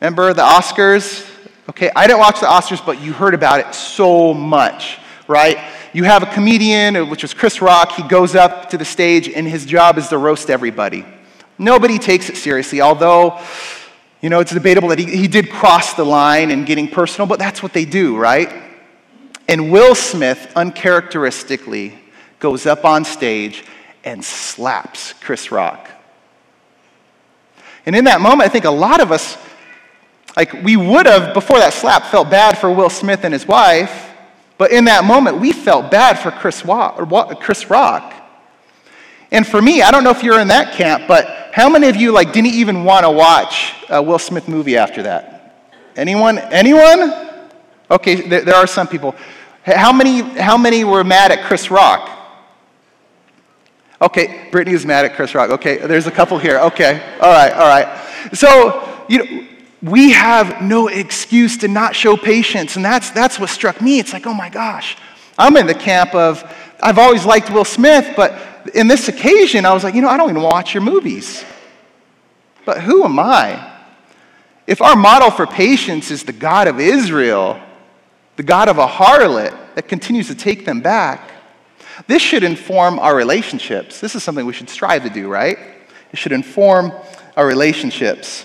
Remember 0.00 0.32
the 0.32 0.42
Oscars? 0.42 1.28
Okay, 1.68 1.90
I 1.94 2.06
didn't 2.06 2.20
watch 2.20 2.40
the 2.40 2.46
Oscars, 2.46 2.84
but 2.84 3.00
you 3.00 3.12
heard 3.12 3.34
about 3.34 3.60
it 3.60 3.74
so 3.74 4.32
much, 4.34 4.98
right? 5.28 5.58
You 5.92 6.04
have 6.04 6.22
a 6.22 6.26
comedian, 6.26 6.96
uh, 6.96 7.04
which 7.04 7.22
was 7.22 7.34
Chris 7.34 7.60
Rock. 7.60 7.92
He 7.92 8.02
goes 8.02 8.34
up 8.34 8.70
to 8.70 8.78
the 8.78 8.84
stage, 8.84 9.28
and 9.28 9.46
his 9.46 9.66
job 9.66 9.98
is 9.98 10.08
to 10.08 10.18
roast 10.18 10.50
everybody. 10.50 11.04
Nobody 11.58 11.98
takes 11.98 12.28
it 12.30 12.36
seriously, 12.36 12.80
although 12.80 13.38
you 14.22 14.30
know, 14.30 14.38
it's 14.38 14.52
debatable 14.52 14.88
that 14.90 15.00
he, 15.00 15.04
he 15.04 15.26
did 15.26 15.50
cross 15.50 15.94
the 15.94 16.04
line 16.04 16.52
in 16.52 16.64
getting 16.64 16.86
personal, 16.86 17.26
but 17.26 17.40
that's 17.40 17.60
what 17.60 17.72
they 17.72 17.84
do, 17.84 18.16
right? 18.16 18.62
And 19.48 19.72
Will 19.72 19.96
Smith, 19.96 20.52
uncharacteristically, 20.54 21.98
goes 22.42 22.66
up 22.66 22.84
on 22.84 23.04
stage 23.04 23.64
and 24.02 24.22
slaps 24.22 25.12
Chris 25.14 25.52
Rock. 25.52 25.88
And 27.86 27.94
in 27.94 28.04
that 28.04 28.20
moment, 28.20 28.42
I 28.42 28.48
think 28.48 28.64
a 28.64 28.70
lot 28.70 29.00
of 29.00 29.12
us, 29.12 29.38
like, 30.36 30.52
we 30.52 30.76
would 30.76 31.06
have, 31.06 31.34
before 31.34 31.60
that 31.60 31.72
slap, 31.72 32.06
felt 32.06 32.30
bad 32.30 32.58
for 32.58 32.70
Will 32.70 32.90
Smith 32.90 33.20
and 33.22 33.32
his 33.32 33.46
wife, 33.46 34.10
but 34.58 34.72
in 34.72 34.86
that 34.86 35.04
moment, 35.04 35.38
we 35.38 35.52
felt 35.52 35.90
bad 35.90 36.18
for 36.18 36.32
Chris, 36.32 36.62
Chris 37.40 37.70
Rock. 37.70 38.12
And 39.30 39.46
for 39.46 39.62
me, 39.62 39.80
I 39.82 39.92
don't 39.92 40.02
know 40.02 40.10
if 40.10 40.24
you're 40.24 40.40
in 40.40 40.48
that 40.48 40.74
camp, 40.74 41.04
but 41.06 41.50
how 41.52 41.68
many 41.68 41.88
of 41.88 41.96
you 41.96 42.10
like 42.10 42.32
didn't 42.32 42.54
even 42.54 42.82
want 42.82 43.04
to 43.04 43.10
watch 43.10 43.72
a 43.88 44.02
Will 44.02 44.18
Smith 44.18 44.48
movie 44.48 44.76
after 44.76 45.04
that? 45.04 45.70
Anyone? 45.94 46.38
Anyone? 46.38 47.12
Okay, 47.88 48.16
there, 48.28 48.40
there 48.40 48.56
are 48.56 48.66
some 48.66 48.88
people. 48.88 49.14
How 49.62 49.92
many, 49.92 50.20
how 50.20 50.58
many 50.58 50.82
were 50.82 51.04
mad 51.04 51.30
at 51.30 51.44
Chris 51.44 51.70
Rock? 51.70 52.18
Okay, 54.02 54.48
Brittany 54.50 54.74
is 54.74 54.84
mad 54.84 55.04
at 55.04 55.14
Chris 55.14 55.32
Rock. 55.32 55.50
Okay, 55.50 55.78
there's 55.78 56.08
a 56.08 56.10
couple 56.10 56.36
here. 56.36 56.58
Okay, 56.58 57.00
all 57.20 57.30
right, 57.30 57.52
all 57.52 57.68
right. 57.68 58.30
So, 58.32 59.04
you 59.08 59.18
know, 59.18 59.46
we 59.80 60.10
have 60.10 60.60
no 60.60 60.88
excuse 60.88 61.56
to 61.58 61.68
not 61.68 61.94
show 61.94 62.16
patience, 62.16 62.74
and 62.74 62.84
that's, 62.84 63.10
that's 63.10 63.38
what 63.38 63.48
struck 63.48 63.80
me. 63.80 64.00
It's 64.00 64.12
like, 64.12 64.26
oh 64.26 64.34
my 64.34 64.48
gosh, 64.48 64.96
I'm 65.38 65.56
in 65.56 65.68
the 65.68 65.74
camp 65.74 66.16
of, 66.16 66.42
I've 66.82 66.98
always 66.98 67.24
liked 67.24 67.50
Will 67.50 67.64
Smith, 67.64 68.14
but 68.16 68.70
in 68.74 68.88
this 68.88 69.08
occasion, 69.08 69.64
I 69.64 69.72
was 69.72 69.84
like, 69.84 69.94
you 69.94 70.02
know, 70.02 70.08
I 70.08 70.16
don't 70.16 70.30
even 70.30 70.42
watch 70.42 70.74
your 70.74 70.82
movies. 70.82 71.44
But 72.64 72.80
who 72.80 73.04
am 73.04 73.20
I? 73.20 73.70
If 74.66 74.82
our 74.82 74.96
model 74.96 75.30
for 75.30 75.46
patience 75.46 76.10
is 76.10 76.24
the 76.24 76.32
God 76.32 76.66
of 76.66 76.80
Israel, 76.80 77.60
the 78.34 78.42
God 78.42 78.68
of 78.68 78.78
a 78.78 78.86
harlot 78.86 79.74
that 79.76 79.86
continues 79.88 80.26
to 80.26 80.34
take 80.34 80.64
them 80.64 80.80
back, 80.80 81.31
this 82.06 82.22
should 82.22 82.42
inform 82.42 82.98
our 82.98 83.14
relationships. 83.14 84.00
This 84.00 84.14
is 84.14 84.22
something 84.22 84.44
we 84.44 84.52
should 84.52 84.70
strive 84.70 85.04
to 85.04 85.10
do, 85.10 85.28
right? 85.28 85.58
It 86.12 86.18
should 86.18 86.32
inform 86.32 86.92
our 87.36 87.46
relationships. 87.46 88.44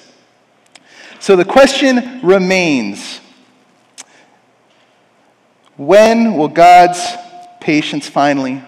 So 1.19 1.35
the 1.35 1.45
question 1.45 2.21
remains 2.21 3.19
when 5.75 6.37
will 6.37 6.47
God's 6.47 7.05
patience 7.59 8.09
finally 8.09 8.63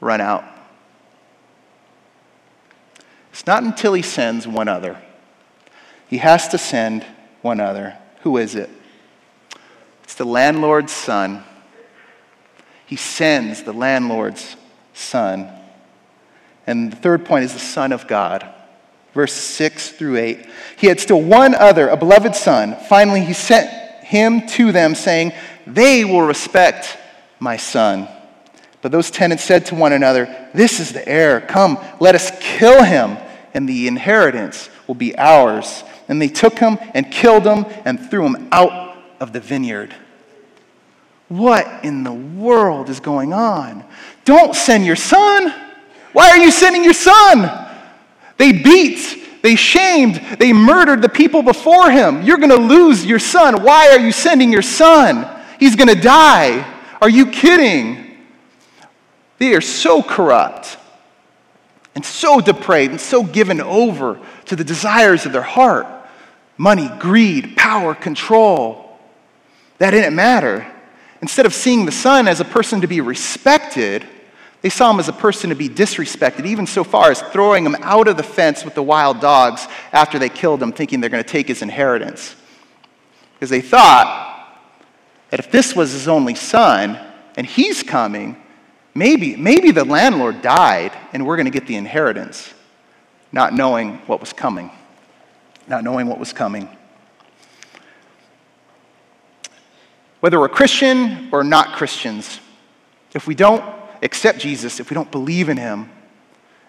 run 0.00 0.20
out? 0.20 0.44
It's 3.32 3.46
not 3.46 3.62
until 3.62 3.94
he 3.94 4.02
sends 4.02 4.46
one 4.46 4.68
other. 4.68 5.00
He 6.08 6.18
has 6.18 6.48
to 6.48 6.58
send 6.58 7.04
one 7.40 7.60
other. 7.60 7.96
Who 8.22 8.36
is 8.36 8.54
it? 8.54 8.68
It's 10.02 10.14
the 10.14 10.24
landlord's 10.24 10.92
son. 10.92 11.44
He 12.88 12.96
sends 12.96 13.62
the 13.62 13.74
landlord's 13.74 14.56
son. 14.94 15.48
And 16.66 16.90
the 16.90 16.96
third 16.96 17.26
point 17.26 17.44
is 17.44 17.52
the 17.52 17.58
Son 17.58 17.92
of 17.92 18.08
God. 18.08 18.48
Verse 19.12 19.32
6 19.32 19.90
through 19.90 20.16
8. 20.16 20.46
He 20.78 20.86
had 20.86 20.98
still 20.98 21.20
one 21.20 21.54
other, 21.54 21.88
a 21.88 21.96
beloved 21.96 22.34
son. 22.34 22.76
Finally, 22.88 23.20
he 23.20 23.34
sent 23.34 23.68
him 24.04 24.46
to 24.48 24.72
them, 24.72 24.94
saying, 24.94 25.32
They 25.66 26.04
will 26.04 26.22
respect 26.22 26.96
my 27.38 27.58
son. 27.58 28.08
But 28.80 28.90
those 28.90 29.10
tenants 29.10 29.44
said 29.44 29.66
to 29.66 29.74
one 29.74 29.92
another, 29.92 30.48
This 30.54 30.80
is 30.80 30.92
the 30.92 31.06
heir. 31.06 31.42
Come, 31.42 31.78
let 32.00 32.14
us 32.14 32.32
kill 32.40 32.82
him 32.82 33.18
and 33.52 33.68
the 33.68 33.86
inheritance 33.86 34.70
will 34.86 34.94
be 34.94 35.16
ours. 35.18 35.84
And 36.08 36.22
they 36.22 36.28
took 36.28 36.58
him 36.58 36.78
and 36.94 37.10
killed 37.10 37.44
him 37.44 37.66
and 37.84 38.10
threw 38.10 38.24
him 38.24 38.48
out 38.50 38.96
of 39.20 39.34
the 39.34 39.40
vineyard. 39.40 39.94
What 41.28 41.84
in 41.84 42.04
the 42.04 42.12
world 42.12 42.88
is 42.88 43.00
going 43.00 43.32
on? 43.32 43.84
Don't 44.24 44.54
send 44.54 44.86
your 44.86 44.96
son. 44.96 45.54
Why 46.12 46.30
are 46.30 46.38
you 46.38 46.50
sending 46.50 46.84
your 46.84 46.94
son? 46.94 47.66
They 48.38 48.52
beat, 48.52 49.42
they 49.42 49.56
shamed, 49.56 50.16
they 50.38 50.52
murdered 50.52 51.02
the 51.02 51.08
people 51.08 51.42
before 51.42 51.90
him. 51.90 52.22
You're 52.22 52.38
going 52.38 52.50
to 52.50 52.56
lose 52.56 53.04
your 53.04 53.18
son. 53.18 53.62
Why 53.62 53.90
are 53.90 53.98
you 53.98 54.12
sending 54.12 54.52
your 54.52 54.62
son? 54.62 55.28
He's 55.58 55.76
going 55.76 55.88
to 55.88 56.00
die. 56.00 56.64
Are 57.02 57.10
you 57.10 57.26
kidding? 57.26 58.16
They 59.38 59.54
are 59.54 59.60
so 59.60 60.02
corrupt 60.02 60.78
and 61.94 62.04
so 62.04 62.40
depraved 62.40 62.92
and 62.92 63.00
so 63.00 63.22
given 63.22 63.60
over 63.60 64.20
to 64.46 64.56
the 64.56 64.64
desires 64.64 65.26
of 65.26 65.32
their 65.32 65.42
heart 65.42 65.86
money, 66.58 66.90
greed, 66.98 67.56
power, 67.56 67.94
control. 67.94 68.98
That 69.78 69.92
didn't 69.92 70.16
matter. 70.16 70.66
Instead 71.20 71.46
of 71.46 71.54
seeing 71.54 71.84
the 71.84 71.92
son 71.92 72.28
as 72.28 72.40
a 72.40 72.44
person 72.44 72.80
to 72.80 72.86
be 72.86 73.00
respected, 73.00 74.06
They 74.60 74.68
saw 74.68 74.90
him 74.90 74.98
as 74.98 75.08
a 75.08 75.12
person 75.12 75.50
to 75.50 75.56
be 75.56 75.68
disrespected, 75.68 76.44
even 76.44 76.66
so 76.66 76.82
far 76.82 77.10
as 77.10 77.22
throwing 77.22 77.64
him 77.64 77.76
out 77.80 78.08
of 78.08 78.16
the 78.16 78.22
fence 78.24 78.64
with 78.64 78.74
the 78.74 78.82
wild 78.82 79.20
dogs 79.20 79.68
after 79.92 80.18
they 80.18 80.28
killed 80.28 80.62
him, 80.62 80.72
thinking 80.72 81.00
they're 81.00 81.10
going 81.10 81.22
to 81.22 81.28
take 81.28 81.46
his 81.46 81.62
inheritance. 81.62 82.34
Because 83.34 83.50
they 83.50 83.60
thought 83.60 84.56
that 85.30 85.38
if 85.38 85.52
this 85.52 85.76
was 85.76 85.92
his 85.92 86.08
only 86.08 86.34
son 86.34 86.98
and 87.36 87.46
he's 87.46 87.84
coming, 87.84 88.36
maybe, 88.94 89.36
maybe 89.36 89.70
the 89.70 89.84
landlord 89.84 90.42
died 90.42 90.90
and 91.12 91.24
we're 91.24 91.36
going 91.36 91.46
to 91.46 91.52
get 91.52 91.68
the 91.68 91.76
inheritance, 91.76 92.52
not 93.30 93.54
knowing 93.54 93.98
what 94.06 94.18
was 94.18 94.32
coming. 94.32 94.72
Not 95.68 95.84
knowing 95.84 96.08
what 96.08 96.18
was 96.18 96.32
coming. 96.32 96.68
Whether 100.20 100.40
we're 100.40 100.48
Christian 100.48 101.28
or 101.32 101.44
not 101.44 101.76
Christians, 101.76 102.40
if 103.14 103.26
we 103.26 103.34
don't 103.34 103.64
accept 104.02 104.38
Jesus, 104.40 104.80
if 104.80 104.90
we 104.90 104.94
don't 104.94 105.10
believe 105.10 105.48
in 105.48 105.56
him 105.56 105.90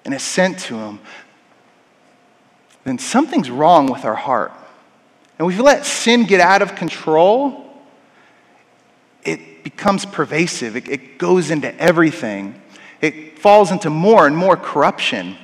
and 0.06 0.14
assent 0.14 0.60
to 0.60 0.76
him, 0.76 1.00
then 2.84 2.98
something's 2.98 3.50
wrong 3.50 3.88
with 3.88 4.06
our 4.06 4.16
heart. 4.16 4.52
And 5.38 5.48
we 5.48 5.58
let 5.58 5.86
sin 5.86 6.26
get 6.26 6.40
out 6.40 6.62
of 6.62 6.76
control, 6.76 7.66
it 9.24 9.64
becomes 9.64 10.06
pervasive. 10.06 10.76
It, 10.76 10.88
it 10.88 11.18
goes 11.18 11.52
into 11.52 11.74
everything. 11.80 12.62
It 13.02 13.40
falls 13.40 13.72
into 13.72 13.90
more 13.90 14.28
and 14.28 14.36
more 14.36 14.58
corruption. 14.58 15.38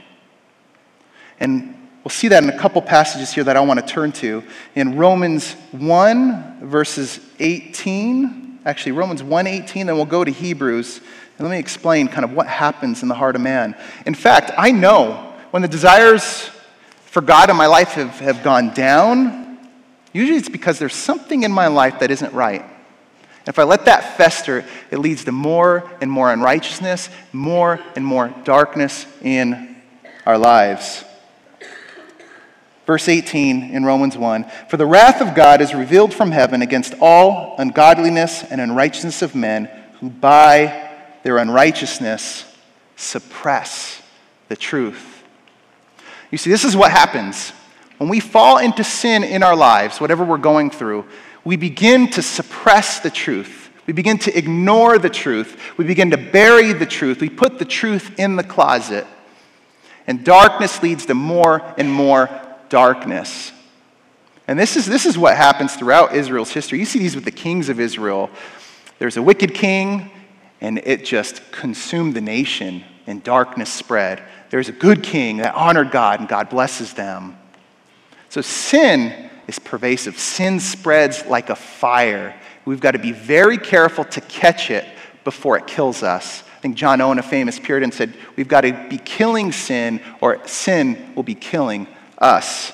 And 1.40 1.75
we'll 2.06 2.12
see 2.12 2.28
that 2.28 2.44
in 2.44 2.50
a 2.52 2.58
couple 2.58 2.82
passages 2.84 3.34
here 3.34 3.44
that 3.44 3.58
I 3.58 3.62
want 3.62 3.80
to 3.80 3.86
turn 3.86 4.12
to. 4.14 4.44
In 4.76 4.96
Romans 4.96 5.54
1, 5.72 6.60
verses 6.62 7.20
18, 7.40 8.60
actually, 8.64 8.92
Romans 8.92 9.24
1 9.24 9.48
18, 9.48 9.88
then 9.88 9.96
we'll 9.96 10.06
go 10.06 10.24
to 10.24 10.32
Hebrews. 10.32 11.02
And 11.38 11.48
let 11.48 11.52
me 11.52 11.60
explain 11.60 12.08
kind 12.08 12.24
of 12.24 12.32
what 12.32 12.46
happens 12.46 13.02
in 13.02 13.10
the 13.10 13.16
heart 13.16 13.36
of 13.36 13.42
man. 13.42 13.76
In 14.06 14.14
fact, 14.14 14.52
I 14.56 14.72
know 14.72 15.34
when 15.50 15.64
the 15.64 15.68
desires 15.68 16.52
for 17.08 17.22
God 17.22 17.50
in 17.50 17.56
my 17.56 17.66
life 17.66 17.94
have, 17.94 18.20
have 18.20 18.44
gone 18.44 18.74
down, 18.76 19.58
usually 20.14 20.38
it's 20.38 20.48
because 20.48 20.78
there's 20.78 20.96
something 20.96 21.42
in 21.42 21.52
my 21.52 21.68
life 21.68 22.00
that 22.00 22.12
isn't 22.12 22.34
right. 22.34 22.62
And 22.62 23.48
if 23.48 23.58
I 23.58 23.64
let 23.64 23.86
that 23.86 24.16
fester, 24.16 24.64
it 24.92 25.00
leads 25.00 25.26
to 25.26 25.32
more 25.32 25.90
and 26.02 26.12
more 26.12 26.32
unrighteousness, 26.32 27.10
more 27.34 27.80
and 27.96 28.06
more 28.06 28.34
darkness 28.44 29.08
in 29.24 29.76
our 30.26 30.38
lives. 30.38 31.04
Verse 32.86 33.10
18 33.10 33.72
in 33.72 33.84
Romans 33.84 34.18
1 34.18 34.46
For 34.70 34.78
the 34.78 34.86
wrath 34.86 35.22
of 35.22 35.36
God 35.36 35.62
is 35.62 35.74
revealed 35.74 36.14
from 36.14 36.32
heaven 36.32 36.62
against 36.62 36.94
all 37.02 37.56
ungodliness 37.58 38.44
and 38.44 38.62
unrighteousness 38.62 39.22
of 39.22 39.36
men 39.36 39.66
who 40.00 40.10
by 40.10 40.92
their 41.24 41.38
unrighteousness 41.38 42.46
suppress 42.96 44.02
the 44.50 44.56
truth. 44.56 45.24
You 46.32 46.38
see, 46.38 46.50
this 46.50 46.64
is 46.64 46.76
what 46.76 46.92
happens. 46.92 47.52
When 47.98 48.10
we 48.10 48.20
fall 48.20 48.58
into 48.58 48.84
sin 48.84 49.24
in 49.24 49.42
our 49.42 49.56
lives, 49.56 50.00
whatever 50.00 50.24
we're 50.24 50.38
going 50.38 50.70
through, 50.70 51.06
we 51.44 51.56
begin 51.56 52.10
to 52.12 52.22
suppress 52.22 53.00
the 53.00 53.10
truth. 53.10 53.70
We 53.88 53.94
begin 53.94 54.18
to 54.20 54.38
ignore 54.38 54.98
the 54.98 55.10
truth. 55.10 55.60
We 55.78 55.86
begin 55.86 56.12
to 56.12 56.18
bury 56.18 56.74
the 56.74 56.86
truth. 56.86 57.22
We 57.22 57.30
put 57.30 57.58
the 57.58 57.66
truth 57.66 58.20
in 58.20 58.36
the 58.36 58.44
closet. 58.44 59.08
And 60.08 60.24
darkness 60.24 60.84
leads 60.84 61.06
to 61.08 61.14
more 61.14 61.64
and 61.78 61.92
more 61.92 62.30
darkness. 62.70 63.52
And 64.48 64.60
this 64.60 64.76
is, 64.76 64.86
this 64.86 65.06
is 65.06 65.18
what 65.18 65.36
happens 65.36 65.76
throughout 65.76 66.16
Israel's 66.16 66.52
history. 66.52 66.80
You 66.80 66.86
see 66.86 67.00
these 67.00 67.16
with 67.16 67.26
the 67.26 67.32
kings 67.32 67.70
of 67.70 67.80
Israel. 67.80 68.30
There's 69.00 69.18
a 69.18 69.22
wicked 69.22 69.54
king, 69.54 70.12
and 70.62 70.78
it 70.80 71.04
just 71.04 71.52
consumed 71.52 72.14
the 72.14 72.22
nation, 72.22 72.84
and 73.08 73.24
darkness 73.24 73.72
spread. 73.72 74.24
There's 74.50 74.70
a 74.70 74.74
good 74.74 75.04
king 75.04 75.38
that 75.38 75.56
honored 75.56 75.92
God, 75.92 76.20
and 76.20 76.30
God 76.30 76.50
blesses 76.50 76.94
them. 76.94 77.38
So 78.30 78.42
sin 78.42 79.30
is 79.48 79.60
pervasive. 79.60 80.18
Sin 80.20 80.60
spreads 80.60 81.26
like 81.26 81.50
a 81.50 81.56
fire. 81.56 82.40
We've 82.66 82.80
got 82.80 82.92
to 82.92 83.00
be 83.00 83.12
very 83.12 83.58
careful 83.58 84.06
to 84.06 84.22
catch 84.22 84.72
it 84.72 84.86
before 85.24 85.58
it 85.58 85.68
kills 85.68 86.04
us. 86.04 86.44
I 86.58 86.60
think 86.60 86.78
John 86.78 87.02
Owen, 87.02 87.20
a 87.20 87.24
famous 87.24 87.60
Puritan, 87.60 87.92
said, 87.92 88.14
We've 88.36 88.48
got 88.48 88.62
to 88.62 88.88
be 88.90 88.98
killing 88.98 89.52
sin, 89.52 90.02
or 90.22 90.46
sin 90.48 91.14
will 91.16 91.24
be 91.24 91.36
killing 91.36 91.88
us. 92.18 92.72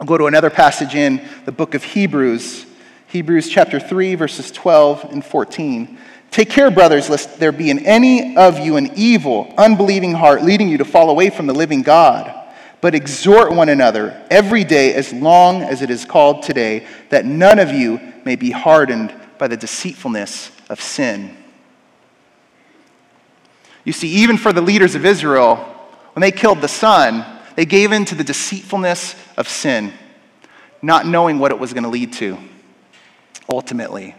I'll 0.00 0.06
go 0.06 0.18
to 0.18 0.26
another 0.26 0.50
passage 0.50 0.94
in 0.94 1.26
the 1.44 1.52
book 1.52 1.74
of 1.74 1.84
Hebrews, 1.84 2.66
Hebrews 3.08 3.48
chapter 3.48 3.78
3, 3.78 4.14
verses 4.14 4.50
12 4.50 5.04
and 5.12 5.24
14. 5.24 5.98
Take 6.30 6.48
care, 6.48 6.70
brothers, 6.70 7.10
lest 7.10 7.38
there 7.38 7.52
be 7.52 7.70
in 7.70 7.80
any 7.80 8.36
of 8.36 8.58
you 8.58 8.76
an 8.76 8.90
evil, 8.96 9.52
unbelieving 9.58 10.14
heart 10.14 10.42
leading 10.42 10.68
you 10.68 10.78
to 10.78 10.84
fall 10.84 11.10
away 11.10 11.28
from 11.28 11.46
the 11.46 11.52
living 11.52 11.82
God. 11.82 12.34
But 12.80 12.94
exhort 12.94 13.52
one 13.52 13.68
another 13.68 14.20
every 14.30 14.64
day 14.64 14.94
as 14.94 15.12
long 15.12 15.62
as 15.62 15.82
it 15.82 15.90
is 15.90 16.04
called 16.04 16.42
today, 16.42 16.86
that 17.10 17.26
none 17.26 17.58
of 17.58 17.70
you 17.70 18.00
may 18.24 18.34
be 18.34 18.50
hardened 18.50 19.14
by 19.38 19.46
the 19.46 19.56
deceitfulness 19.56 20.50
of 20.70 20.80
sin. 20.80 21.36
You 23.84 23.92
see, 23.92 24.08
even 24.08 24.38
for 24.38 24.52
the 24.52 24.60
leaders 24.60 24.94
of 24.94 25.04
Israel, 25.04 25.56
when 26.14 26.22
they 26.22 26.32
killed 26.32 26.60
the 26.60 26.68
son, 26.68 27.24
they 27.56 27.66
gave 27.66 27.92
in 27.92 28.04
to 28.06 28.14
the 28.14 28.24
deceitfulness 28.24 29.14
of 29.36 29.48
sin, 29.48 29.92
not 30.80 31.06
knowing 31.06 31.38
what 31.38 31.50
it 31.50 31.58
was 31.58 31.72
going 31.72 31.84
to 31.84 31.90
lead 31.90 32.12
to 32.14 32.38
ultimately. 33.48 34.14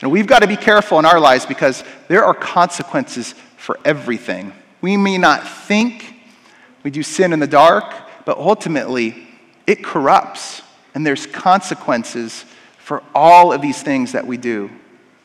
And 0.00 0.10
we've 0.10 0.26
got 0.26 0.40
to 0.40 0.48
be 0.48 0.56
careful 0.56 0.98
in 0.98 1.04
our 1.04 1.20
lives 1.20 1.46
because 1.46 1.84
there 2.08 2.24
are 2.24 2.34
consequences 2.34 3.34
for 3.56 3.78
everything. 3.84 4.52
We 4.80 4.96
may 4.96 5.16
not 5.16 5.46
think 5.46 6.16
we 6.82 6.90
do 6.90 7.04
sin 7.04 7.32
in 7.32 7.38
the 7.38 7.46
dark, 7.46 7.94
but 8.24 8.36
ultimately 8.36 9.28
it 9.66 9.84
corrupts, 9.84 10.62
and 10.94 11.06
there's 11.06 11.26
consequences 11.26 12.44
for 12.78 13.02
all 13.14 13.52
of 13.52 13.62
these 13.62 13.80
things 13.80 14.12
that 14.12 14.26
we 14.26 14.36
do. 14.36 14.70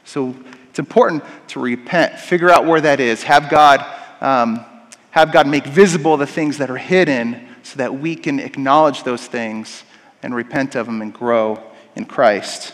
So 0.06 0.36
it's 0.70 0.78
important 0.78 1.24
to 1.50 1.60
repent, 1.60 2.20
figure 2.20 2.52
out 2.52 2.65
where 2.65 2.80
that 2.80 3.00
is, 3.00 3.24
have 3.24 3.50
God, 3.50 3.84
um, 4.22 4.63
have 5.10 5.34
God 5.34 5.48
make 5.48 5.65
visible 5.65 6.17
the 6.17 6.28
things 6.28 6.60
that 6.60 6.70
are 6.70 6.78
hidden 6.78 7.47
so 7.67 7.75
that 7.75 7.99
we 7.99 8.15
can 8.15 8.39
acknowledge 8.39 9.03
those 9.03 9.27
things 9.27 9.84
and 10.23 10.34
repent 10.34 10.73
of 10.75 10.86
them 10.86 11.01
and 11.01 11.13
grow 11.13 11.62
in 11.97 12.06
Christ. 12.06 12.73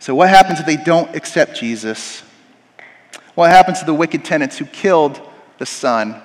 So, 0.00 0.12
what 0.16 0.28
happens 0.28 0.58
if 0.58 0.66
they 0.66 0.76
don't 0.76 1.14
accept 1.14 1.56
Jesus? 1.56 2.24
What 3.36 3.50
happens 3.50 3.78
to 3.78 3.84
the 3.84 3.94
wicked 3.94 4.24
tenants 4.24 4.58
who 4.58 4.64
killed 4.64 5.20
the 5.58 5.66
son? 5.66 6.20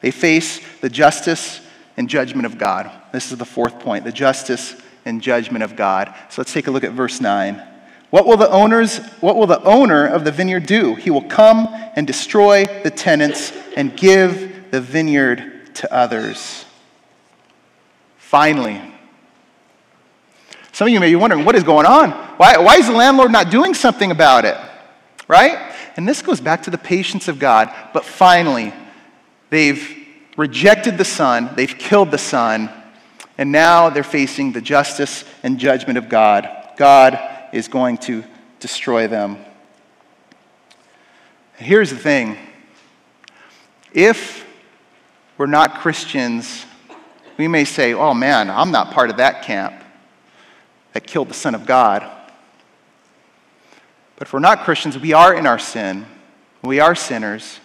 They 0.00 0.10
face 0.10 0.60
the 0.80 0.88
justice 0.88 1.60
and 1.98 2.08
judgment 2.08 2.46
of 2.46 2.56
God. 2.56 2.90
This 3.12 3.30
is 3.30 3.36
the 3.36 3.44
fourth 3.44 3.78
point 3.80 4.06
the 4.06 4.12
justice 4.12 4.74
and 5.04 5.20
judgment 5.20 5.62
of 5.62 5.76
God. 5.76 6.14
So 6.30 6.40
let's 6.40 6.52
take 6.54 6.66
a 6.66 6.70
look 6.70 6.82
at 6.82 6.92
verse 6.92 7.20
9. 7.20 7.62
What 8.10 8.26
will 8.26 8.36
the 8.36 8.50
owners 8.50 8.98
what 9.20 9.36
will 9.36 9.46
the 9.46 9.62
owner 9.62 10.06
of 10.06 10.24
the 10.24 10.32
vineyard 10.32 10.66
do? 10.66 10.94
He 10.94 11.10
will 11.10 11.22
come 11.22 11.68
and 11.96 12.06
destroy 12.06 12.64
the 12.64 12.90
tenants 12.90 13.52
and 13.76 13.96
give 13.96 14.70
the 14.70 14.80
vineyard 14.80 15.74
to 15.76 15.92
others. 15.92 16.64
Finally, 18.18 18.80
some 20.72 20.88
of 20.88 20.92
you 20.92 21.00
may 21.00 21.08
be 21.08 21.16
wondering, 21.16 21.46
what 21.46 21.54
is 21.54 21.62
going 21.62 21.86
on? 21.86 22.10
Why, 22.36 22.58
why 22.58 22.76
is 22.76 22.86
the 22.86 22.92
landlord 22.92 23.32
not 23.32 23.50
doing 23.50 23.72
something 23.72 24.10
about 24.10 24.44
it? 24.44 24.58
Right? 25.26 25.74
And 25.96 26.06
this 26.06 26.20
goes 26.20 26.38
back 26.38 26.64
to 26.64 26.70
the 26.70 26.76
patience 26.76 27.28
of 27.28 27.38
God. 27.38 27.74
But 27.94 28.04
finally, 28.04 28.74
they've 29.48 29.96
rejected 30.36 30.98
the 30.98 31.04
son, 31.04 31.50
they've 31.56 31.78
killed 31.78 32.10
the 32.10 32.18
son, 32.18 32.68
and 33.38 33.50
now 33.50 33.88
they're 33.88 34.02
facing 34.02 34.52
the 34.52 34.60
justice 34.60 35.24
and 35.42 35.58
judgment 35.58 35.96
of 35.96 36.10
God. 36.10 36.46
God 36.76 37.35
is 37.52 37.68
going 37.68 37.98
to 37.98 38.24
destroy 38.60 39.08
them. 39.08 39.38
Here's 41.56 41.90
the 41.90 41.96
thing 41.96 42.36
if 43.92 44.46
we're 45.38 45.46
not 45.46 45.80
Christians, 45.80 46.64
we 47.38 47.48
may 47.48 47.64
say, 47.64 47.94
oh 47.94 48.14
man, 48.14 48.50
I'm 48.50 48.70
not 48.70 48.90
part 48.92 49.10
of 49.10 49.18
that 49.18 49.42
camp 49.42 49.74
that 50.92 51.06
killed 51.06 51.28
the 51.28 51.34
Son 51.34 51.54
of 51.54 51.66
God. 51.66 52.10
But 54.16 54.28
if 54.28 54.32
we're 54.32 54.38
not 54.38 54.60
Christians, 54.60 54.98
we 54.98 55.12
are 55.12 55.34
in 55.34 55.46
our 55.46 55.58
sin. 55.58 56.06
We 56.62 56.80
are 56.80 56.94
sinners. 56.94 57.60